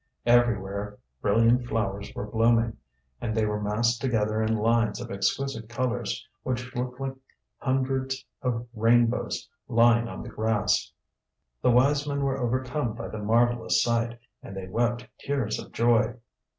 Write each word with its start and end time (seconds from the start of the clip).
Everywhere 0.25 0.97
brilliant 1.21 1.67
flowers 1.67 2.11
were 2.15 2.25
blooming, 2.25 2.75
and 3.21 3.37
they 3.37 3.45
were 3.45 3.61
massed 3.61 4.01
together 4.01 4.41
in 4.41 4.57
lines 4.57 4.99
of 4.99 5.11
exquisite 5.11 5.69
colors, 5.69 6.27
which 6.41 6.73
looked 6.75 6.99
like 6.99 7.13
hundreds 7.59 8.25
of 8.41 8.65
rainbows 8.73 9.47
lying 9.67 10.07
on 10.07 10.23
the 10.23 10.29
grass. 10.29 10.91
The 11.61 11.69
wise 11.69 12.07
men 12.07 12.23
were 12.23 12.39
overcome 12.39 12.95
by 12.95 13.09
the 13.09 13.19
marvelous 13.19 13.83
sight, 13.83 14.19
and 14.41 14.57
they 14.57 14.67
wept 14.67 15.05
tears 15.19 15.59
of 15.59 15.71
joy. 15.71 16.15